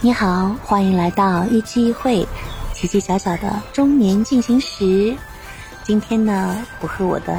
[0.00, 2.24] 你好，欢迎来到一期一会，
[2.72, 5.16] 奇奇小小的中年进行时。
[5.82, 7.34] 今天呢，我和我的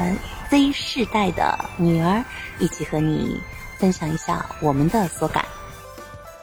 [0.50, 2.22] Z 世代的女儿
[2.58, 3.40] 一起和你
[3.78, 5.42] 分享一下我们的所感。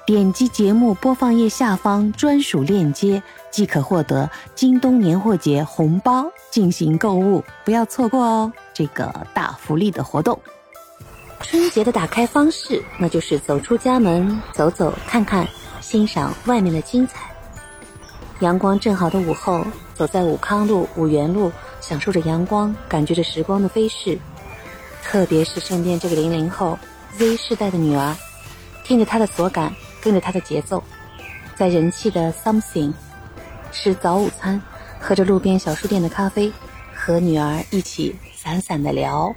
[0.08, 3.22] 点击节目播放页下方专属链接，
[3.52, 8.52] 即可获得京东年货节红包进行购物，不要错过哦！
[8.74, 10.40] 这个大福利的活动。
[11.42, 15.48] 春节的打开方式，那就是走出家门，走走看看，
[15.90, 17.32] 欣赏外面的精彩。
[18.42, 24.20] 阳光正好的午后，走在武康路、五原路，享受着阳光，感觉着时光的飞逝。
[25.02, 26.78] 特别是身边这个零零后
[27.18, 28.14] Z 世代的女儿，
[28.84, 29.74] 听着她的所感。
[30.02, 30.84] 跟着她的节奏，
[31.56, 32.94] 在人气的 Something
[33.72, 34.62] 吃早午餐，
[35.00, 36.52] 喝着路边小书店的咖啡，
[36.94, 39.34] 和女儿一起散散的聊。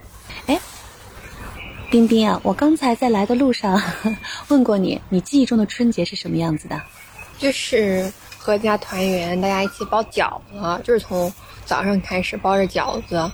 [1.91, 3.83] 哎，冰冰啊，我刚才在来的路上
[4.47, 6.81] 问过你，你记忆中的春节是什么样子的？
[7.37, 11.33] 就是阖家团圆，大家一起包饺子，就是从
[11.65, 13.31] 早上开始包着饺子。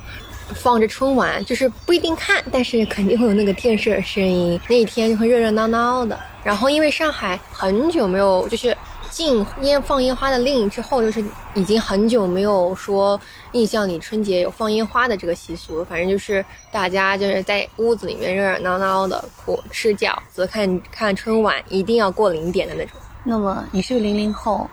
[0.55, 4.59] 放着春晚，就是不一定看，但是肯定会有那个电视的声音。
[4.69, 6.17] 那一天就会热热闹闹的。
[6.45, 8.75] 然后因为上海很久没有就是
[9.17, 13.19] 禁烟放烟花的令之后，就是已经很久没有说
[13.53, 15.85] 印象里春节有放烟花的这个习俗了。
[15.87, 23.01] 反正就是大家就是在屋子里面热热闹闹的过吃饺子、看看春晚，一定要过零点的那种。
[23.25, 24.69] 那么你是个零零后，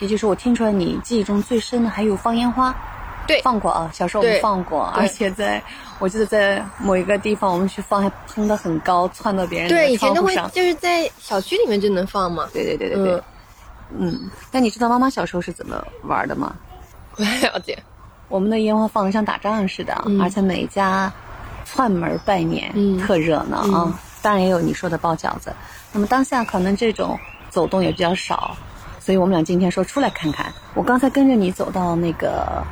[0.00, 2.76] 也就是我听出来你记忆中最深的还有放烟花。
[3.26, 3.90] 对，放过啊！
[3.92, 5.62] 小时候我们放过，而且在，
[5.98, 12.48] 我记得在某一个地方我们去放，还喷的很高，窜到别人对，以前都会就是在小区里面就能放嘛。
[12.52, 13.14] 对对对对对。
[13.14, 13.22] 嗯，
[14.50, 16.54] 但你知道妈妈小时候是怎么玩的吗？
[17.14, 17.78] 不太了解。
[18.28, 21.12] 我们的烟花放的像打仗似的，而且每家
[21.64, 23.98] 串门拜年，特热闹啊！
[24.20, 25.52] 当然也有你说的包饺子。
[25.92, 28.56] 那么当下可能这种走动也比较少，
[29.00, 30.52] 所以我们俩今天说出来看看。
[30.74, 32.62] 我刚才跟着你走到那个。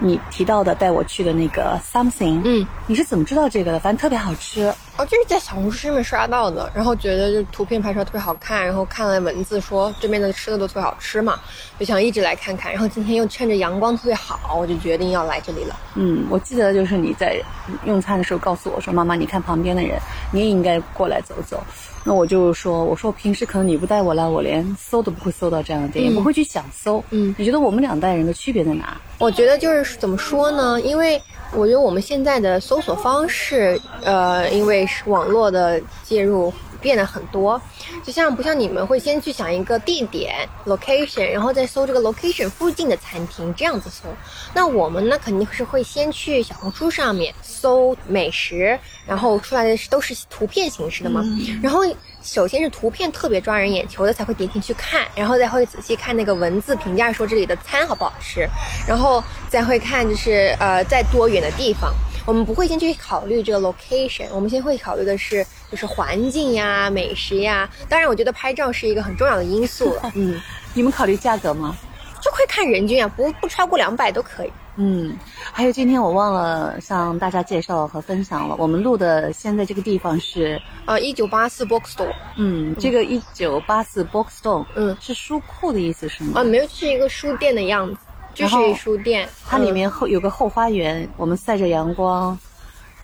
[0.00, 3.80] 你提到的带我去的那个 something，嗯，你是怎么知道这个的？
[3.80, 4.72] 反正特别好吃。
[4.98, 11.38] 哦，就是在小红书上面刷到的，然后觉得就图片拍出来特别好看，然后看了文字说这边的吃的都特别好吃嘛，
[11.78, 12.72] 就想一直来看看。
[12.72, 15.76] 然后今天又趁着阳光特别好，我就决定要来这里了。
[15.94, 17.40] 嗯，我记得就是你在
[17.84, 19.96] 用餐的时候告诉我说：“妈妈，你看旁边的人，
[20.32, 21.62] 你也应该过来走走。”
[22.04, 27.04] 那我就说，我说平时可能你不带我来，我连搜都不会搜到这样的电影，不会去想搜。
[27.10, 28.98] 嗯，你觉得我们两代人的区别在哪？
[29.18, 30.80] 我觉得就是怎么说呢？
[30.80, 31.20] 因为
[31.52, 36.52] 我觉得我们现在的搜索方式，呃，因为是网络的介入。
[36.80, 37.60] 变得很多，
[38.04, 44.08] 就像不像你们会先去想一个地点 location，然后再搜这个 location 附近的餐厅这样子搜。
[44.54, 51.22] 那我们呢肯定是会先去小红书上面搜美食，然后出来的都是图片形式的嘛。
[51.62, 51.80] 然后
[52.22, 58.48] 首先是图片特别抓人眼球的才会点进去看，然后再会仔细看那个文字评价说这里的餐好不好吃，
[58.86, 61.92] 然后再会看就是呃在多远的地方。
[62.26, 67.68] 我们不会先去考虑这个 location，我们先会考虑的是就是环境呀、美食呀。
[67.88, 70.10] 当然，我觉得拍照是一个很重要的因素了。
[70.16, 70.40] 嗯，
[70.74, 71.76] 你们考虑价格吗？
[72.20, 74.52] 就会看人均啊，不不超过两百都可以。
[74.80, 75.16] 嗯，
[75.52, 82.12] 还有今天我忘了向大家介绍和分享了，我们录的现在这个地方是呃一九八四 bookstore。
[82.36, 86.40] 嗯，这个一九八四 bookstore，嗯，是书库的意思是吗？
[86.40, 87.96] 啊，没有，是一个书店的样子。
[88.34, 92.38] 就是书店，它里面后有个后花园，我们晒着阳光，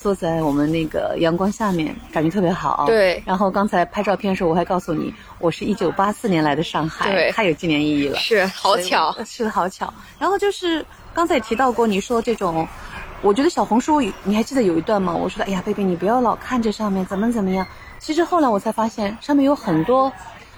[0.05, 2.85] 坐在我们那个阳光下面，感觉特别好。
[2.87, 3.23] 对。
[3.25, 8.19] 然后刚才拍照片的时候，我还告诉你，我是一九八四年来的上海，对，太有纪念意义了。
[8.19, 9.91] 是，好巧，是好巧。
[10.19, 12.69] 然后就是刚才也提到过，你说这种，
[13.23, 15.17] 我觉得小红书，你还记得有一段吗？
[15.17, 17.67] 我说的，哎呀，贝贝，你不要老看这上面怎么怎么样。
[17.99, 20.13] 其实后来我才发现，上面有很多。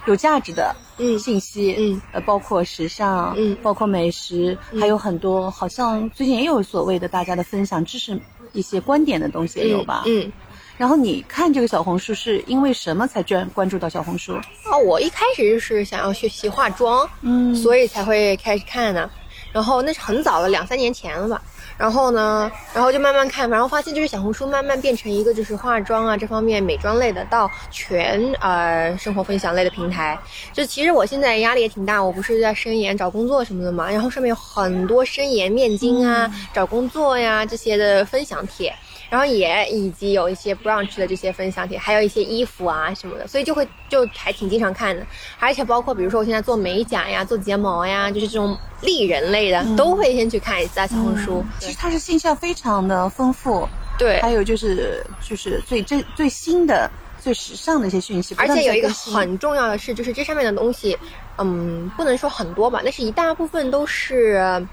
[0.06, 2.00] 有价值的嗯信息嗯。
[2.12, 8.18] 呃包括时尚嗯包括美食还有很多好像最近也有所谓的大家的分享知识
[8.52, 10.32] 一些观点的东西也有吧嗯，
[10.78, 14.34] 然后你看这个小红书是因为什么才专关注到小红书？
[14.34, 14.78] 啊？
[14.86, 19.10] 我一开始就是想要学习化妆嗯，所以才会开始看呢，
[19.56, 21.41] 然后那是很早了两三年前了吧。
[21.78, 30.18] 然后呢，然后就慢慢看，然后发现就是小红书慢慢变成一个就是化妆啊这方面美妆类的到全呃生活分享类的平台。
[30.53, 38.74] 就其实我现在压力也挺大，我不是在深研找工作什么的嘛，然后上面有很多深研面经啊、找工作呀这些的分享帖。
[39.08, 45.06] 然后也以及有一些 brunch 的这些分享帖，还有一些衣服啊什么的，所以就会就还挺经常看的。
[45.38, 51.44] 而且包括比如说我现在做美甲呀、做睫毛呀，就是这种丽人类的，都会先去看一下小红书。
[51.58, 53.68] 其实它是信息非常的丰富，
[53.98, 54.20] 对。
[54.20, 56.91] 还有就是就是最最最新的。
[57.18, 58.36] 最时尚的一些讯息。
[58.38, 60.97] 而且有一个很重要的是，就是这上面的东西，
[61.38, 64.64] 嗯，不能说很多吧，但是一大部分都是。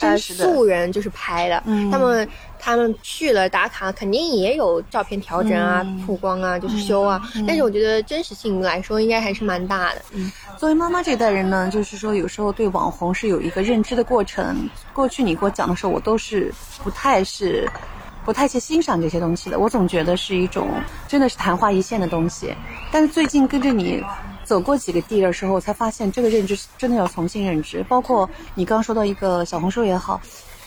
[0.00, 2.28] 呃，真实的素人就是拍的，嗯他们
[2.58, 7.22] 他们去了打卡，肯定也有照片调整啊、嗯曝光啊，就是修啊。
[7.46, 10.02] 但是我觉得真实性来说，应该还是蛮大的。
[10.12, 14.68] 嗯，作为妈妈这一代人呢，就是说有时候对网红是有一个认知的过程。
[14.92, 16.52] 过去你给我讲的时候，我都是
[16.82, 17.68] 不太是。
[18.24, 20.68] 不太去欣赏这些东西的，我总觉得是一种
[21.06, 22.52] 真的是昙花一现的东西。
[22.90, 24.02] 但是最近跟着你
[24.46, 27.82] 走过几个地的时候，我才发现这个认知是真的要重新认知。
[27.88, 30.20] 包括你刚刚说到一个小红书也好，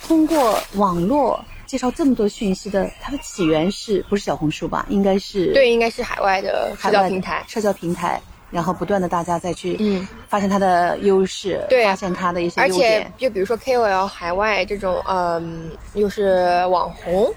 [0.05, 4.85] 通过网络介绍这么多讯息的，它的起源是不是小红书吧？
[4.89, 7.43] 应该是对，应该是海外的社交平台。
[7.47, 8.21] 社交平台，
[8.51, 13.13] 然后不断的大家再去嗯发现它的优势，对啊发现它的一些而且优点。
[13.17, 17.31] 就比如说 KOL 海外这种，嗯，又是网红，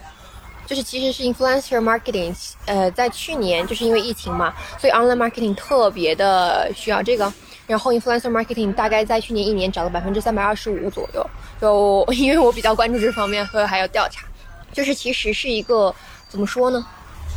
[0.73, 2.35] 就是其实是 influencer marketing，
[2.65, 7.31] 呃，在去年就是因为疫情嘛，所以 online marketing 特别的需要这个。
[7.67, 11.31] 然后 influencer marketing 大概在去年一年涨了百分之三百二十五左右，
[11.61, 14.25] 就因为我比较关注这方面和还有调查，
[14.73, 15.95] 就是其实是一个
[16.27, 16.83] 怎么说呢？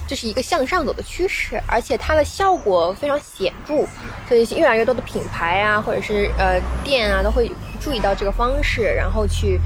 [0.07, 3.85] 这是一个向上走的趋势，而且它的效果非常显著，
[4.29, 7.51] 所以越来越多的品牌啊，或者是呃店啊，都会
[7.81, 9.59] 注意到这个方式，然后去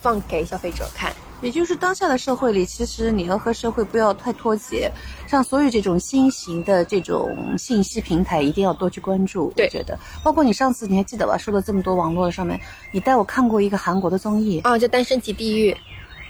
[0.00, 1.12] 放给消费者看。
[1.42, 4.90] 也就是当下的社会里，其实你要和社会不要太脱节，
[5.26, 9.52] 像所有这种新型的这种信息平台，一定要多去关注。
[9.56, 11.38] 我觉得，包括你上次你还记得吧？
[11.38, 12.60] 说了这么多网络上面，
[12.92, 15.72] 你带我看过一个韩国的综艺《啊，叫《单身即地狱》。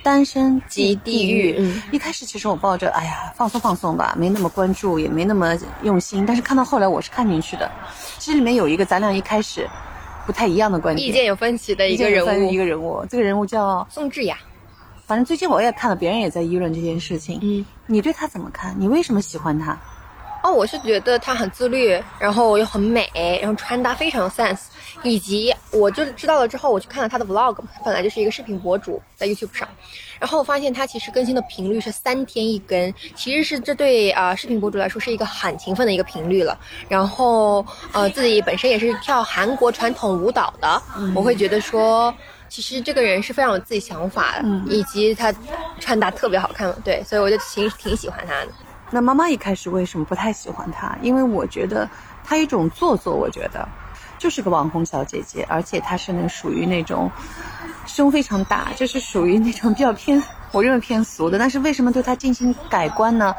[0.02, 7.70] 单身即地狱嗯一开始其实我抱着哎呀放松放松吧，没那么关注，也没那么用心，但是看到后来我是看进去的。
[8.18, 9.68] 其实里面有一个咱俩一开始
[10.24, 14.38] 不太一样的观点，意见有分歧的一一个人物，一个人物，这个人物叫，宋智雅。
[15.10, 17.40] 反正最近我也看了，别人也在议论这件事情。
[17.42, 18.72] 嗯，你对他怎么看？
[18.78, 19.76] 你为什么喜欢他？
[20.44, 23.10] 哦，我是觉得她很自律，然后又很美，
[23.42, 24.66] 然后穿搭非常有 sense，
[25.02, 29.68] 以及我就知道了之后，我去看了她的 vlog，她本来就是一个视频博主，在 YouTube 上，
[30.20, 36.56] 然后我发现她其实更新的频率是三天一更，其实是这对啊、呃视频博主来说是一个很勤奋的一个频率了。
[36.88, 40.80] 然后呃自己本身也是跳韩国传统舞蹈的，
[41.16, 42.14] 我会觉得说。
[42.50, 45.32] 其实这个人是非常有自己想法的，嗯以及他
[45.78, 48.48] 穿搭特别好看，对，所以我就挺挺喜欢他的。
[48.90, 50.98] 那妈妈一开始为什么不太喜欢他？
[51.00, 51.88] 因为我觉得
[52.24, 53.66] 她一种做作，我觉得
[54.18, 57.08] 就是个网红小姐姐，而且她是那属于那种
[57.86, 60.20] 胸非常大，就是属于那种比较偏，
[60.50, 61.38] 我认为偏俗的。
[61.38, 63.32] 但是为什么对她进行改观呢？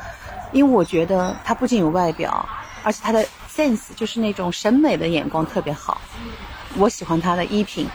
[0.54, 2.48] 因为我觉得她不仅有外表，
[2.82, 6.00] 而且她的 sense 就是那种审美的眼光特别好。
[6.78, 7.90] 我喜欢她的衣品。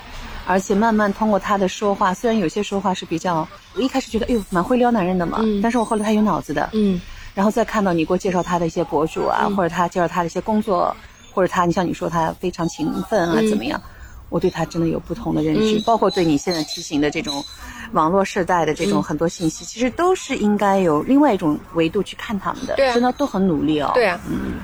[0.46, 5.60] 而且慢慢通过他的说话，虽然有些说话是比较，我一开始觉得哎呦蛮会撩男人的嘛，嗯。
[5.60, 7.00] 但是我后来他有脑子的，嗯。
[7.34, 10.96] 然后再看到你给我介绍他的一些博主啊，或者他介绍他的一些工作，
[11.34, 13.48] 或者他，你像你说他非常勤奋啊，嗯。
[13.50, 13.80] 怎么样？
[14.28, 15.82] 我对他真的有不同的认知，嗯。
[15.84, 17.44] 包括对你现在提醒的这种
[17.92, 19.02] 网络时代的这种嗯。
[19.02, 23.90] 很多信息，其实都是应该有另外一种维度去看他们的，对啊真的都很努力哦。
[23.94, 24.54] 对啊，嗯。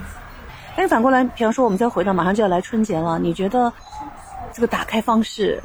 [0.74, 3.70] 但是反过来，比方说我们再回到马上就要来春节了，你觉得
[4.52, 5.62] 这个打开方式，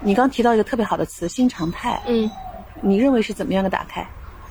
[0.00, 2.30] 你刚提到一个特别好的词“新常态嗯，”，
[2.80, 4.06] 你认为是怎么样的打开？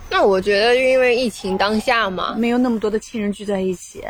[0.10, 4.04] 那我觉得因为疫情当下嘛，没有那么多的亲人聚在一起，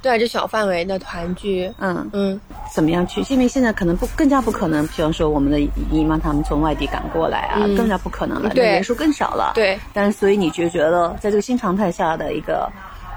[0.00, 2.08] 对，就小范围的团聚，嗯。
[2.12, 2.40] 嗯，
[2.72, 3.20] 怎么样去？
[3.32, 5.60] 因为现在可能不更加不可能，比方说我们的
[5.90, 9.52] 姨妈他们从外地赶过来啊，嗯更加不可能了，对人数更少了。
[9.54, 12.70] 对，但是所以你就觉得，在这个新常态下的一个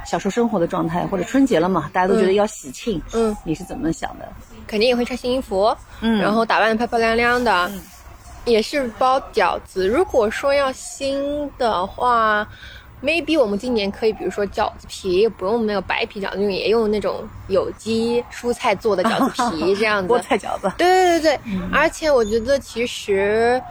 [0.05, 4.27] 享受生活的状态，或者春节了嘛，大家都觉得要喜庆，嗯，你是怎么想的？
[4.73, 7.71] 肯定也会穿新衣服，嗯然后打扮的漂漂亮亮的，
[8.43, 9.87] 也是包饺子。
[9.87, 12.47] 如果说要新的话
[13.03, 20.17] ，maybe 我们今年可以，比如说饺子皮不用那个白皮饺子，也用那种有机蔬菜做的饺子皮 这样子菠。
[20.19, 21.39] 菜饺子，对对对对，
[21.71, 23.61] 而且我觉得其实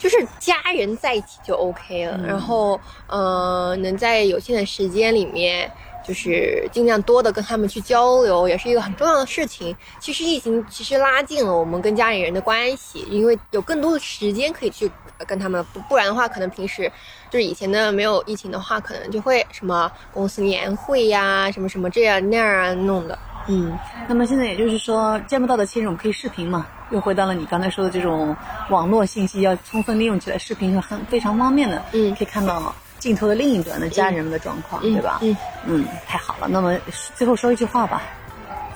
[0.00, 5.70] 就是家人在一起就 OK 了，然后呃，能在有限的时间里面。
[6.06, 9.76] 就是尽量多的跟他们去交流，也是一个很重要的事情。
[10.00, 14.90] 其实疫情其实拉近了我们跟家里人的关系，因为有更多的时间可以去
[15.26, 16.90] 跟他们，不不然的话，可能平时
[17.30, 23.18] 就是以前的没有疫情的话，可能就会什么公司年会呀，什么什么这样那样啊弄的。
[23.50, 23.76] 嗯，
[24.06, 26.66] 那么现在也就是说，见不到的亲人我们可以视频嘛？
[26.90, 28.34] 又回到了你刚才说的这种
[28.70, 31.82] 网络信息要充分利用起来，视频是很非常方便的。
[31.92, 32.60] 嗯可以看到
[32.98, 35.18] 镜头的另一端的家人们的状况，嗯对吧？
[35.22, 35.36] 嗯
[35.66, 36.48] 嗯，太好了。
[36.48, 36.76] 那么
[37.14, 38.02] 最后说一句话吧，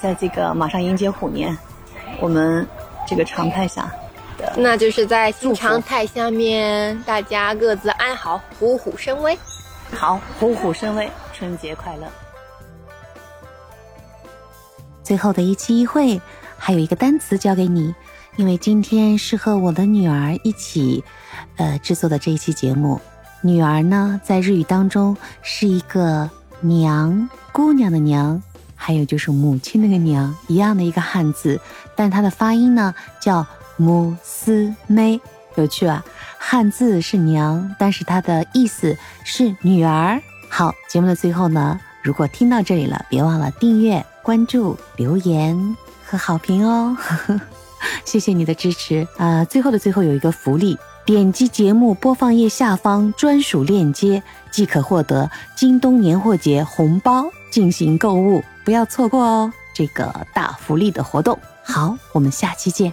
[0.01, 1.57] 在这个马上迎接虎年，
[2.21, 2.67] 我们
[3.07, 3.91] 这个常态下
[4.39, 9.37] 的那就是在新常态下面，大家各自安好，虎虎生威。
[9.95, 12.07] 好虎虎生威，春节快乐！
[15.03, 16.19] 最后的一期一会，
[16.57, 17.95] 还有一个单词交给你，
[18.37, 21.05] 因为今天是和我的女儿一起，
[21.57, 22.99] 呃制作的这一期节目。
[23.43, 26.31] 女儿呢，在日语当中是一个
[26.61, 28.41] 娘，姑娘的娘，
[28.77, 31.61] 还有就是母亲那个娘一样的一个汉字，
[31.97, 33.45] 但它的发音呢叫
[33.77, 35.21] 母斯妹，
[35.57, 36.05] 有趣吧？
[36.39, 40.21] 汉字是娘，但是它的意思是女儿。
[40.49, 46.97] 好，节目的最后呢，如果听到这里了，别忘了订阅、关注、留言和好评哦，
[48.05, 49.45] 谢谢你的支持啊！
[49.45, 59.53] 最后的最后有一个福利，点击节目播放页下方专属链接，即可获得京东年货节红包进行购物，不要错过哦！
[59.75, 61.37] 这个大福利的活动。
[61.65, 62.93] 好，我们下期见。